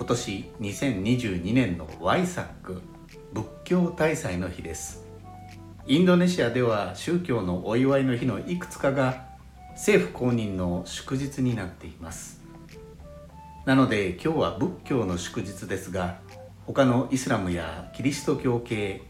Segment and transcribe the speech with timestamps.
[0.00, 2.80] 今年2022年のワイサック
[3.34, 5.04] 仏教大祭の日です。
[5.86, 9.26] インドネシアでは宗教のお祝いの日のいくつかが
[9.72, 12.40] 政府公認の祝日になっています。
[13.66, 16.18] なので今日は仏教の祝日ですが
[16.66, 19.02] 他のイスラムやキリスト教系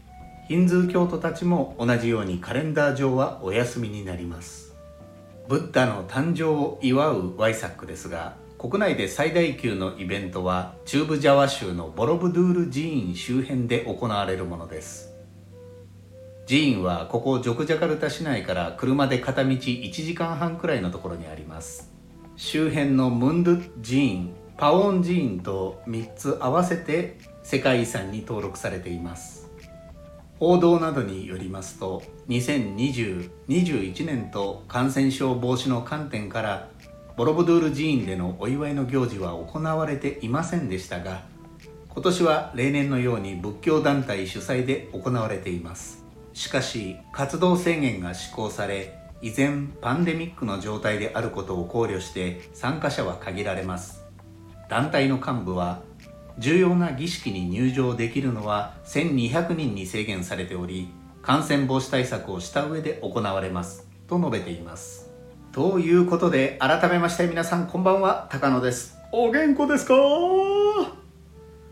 [0.49, 4.75] ヒンズー教徒たちも同じようにカレンダー上はお休みになります。
[5.47, 15.15] ブッダの誕生を祝うワイサックですが国内で最大級のイベントは中部ジャワ州のボロブドゥール寺院周辺で行われるものです。
[16.45, 21.91] 寺院はここジョクジャカルタ市内から車で片道1時間半くらいのところにあります。
[22.35, 29.49] 周辺のムンドゥ寺院パオン寺院と3つ合わせて世界遺産に登録されています。
[30.37, 36.67] 報道などによりますと2020-21年と感染症防止の観点から
[37.17, 41.23] ボロブドゥール寺院でのお祝いの行事は行われていませんでしたが
[41.89, 46.05] 今年は例年のように仏教団体主催で行われています。
[46.31, 54.05] しかし活動制限が施行され依然パンデミックの状態であることを考慮して参加者は限られます。
[54.69, 55.81] 団体の幹部は
[56.37, 60.87] 重要な儀式に入場できるのは1200人に制限されており
[61.21, 63.85] 感染防止対策をした上で行われます。
[64.07, 65.10] と述べています。
[65.51, 68.27] ということで改めまして皆さんこんばんは。
[68.31, 68.97] 高野です。
[69.11, 69.93] お元気ですか？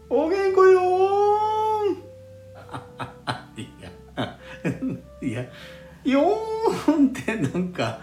[0.09, 0.79] お元気よ
[3.55, 3.89] いや
[5.21, 5.41] いや
[6.03, 7.99] よーんってなんか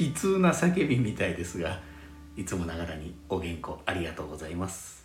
[0.00, 1.80] 悲痛な叫びみたいですが
[2.36, 5.04] いつもながらにお元気ありがとうございます。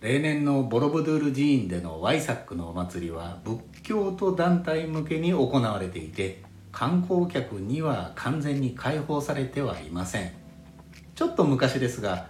[0.00, 6.44] 例年のボロブドゥール寺院でのワイサックのお祭りは仏教徒団体向けに行われていて
[6.78, 10.30] 観光客には完全に開放されてはいません。
[11.16, 12.28] ちょっと昔ですが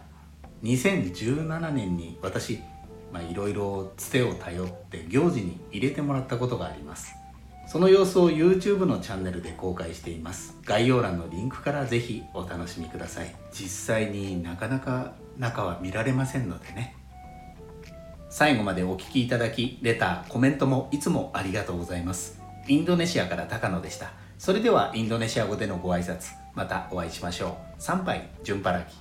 [0.63, 7.15] 2017年に私いろいろつてを頼って行事に入れてもらったことがあります。
[7.67, 10.57] その様子を YouTube のチャンネルで公開しています。
[10.65, 13.37] 概要欄のリンクからぜひお楽しみください。
[13.53, 16.97] 実際になかなか中は見られませんのでね。
[18.31, 22.41] 最後までお聴きいただきレターコメントもいつもありがとうございます。
[22.67, 24.27] インドネシアから高野でした。
[24.39, 27.83] それではインドネシア語でのご挨拶またお会いしましょう。
[27.83, 28.93] 参拝順払き